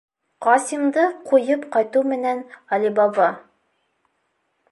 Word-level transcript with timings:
Ҡасимды 0.43 1.03
ҡуйып 1.31 1.67
ҡайтыу 1.75 2.07
менән 2.15 2.41
Али 2.77 2.93
Баба: 3.01 3.27